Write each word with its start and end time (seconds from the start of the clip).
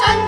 成。 0.00 0.23